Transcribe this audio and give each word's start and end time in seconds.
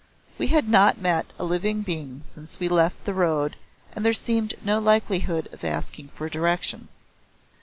We 0.39 0.47
had 0.47 0.67
not 0.67 0.97
met 0.99 1.27
a 1.37 1.43
living 1.45 1.83
being 1.83 2.23
since 2.25 2.59
we 2.59 2.67
left 2.67 3.05
the 3.05 3.13
road 3.13 3.55
and 3.95 4.03
there 4.03 4.15
seemed 4.15 4.55
no 4.65 4.79
likelihood 4.79 5.47
of 5.53 5.63
asking 5.63 6.07
for 6.15 6.27
directions. 6.27 6.95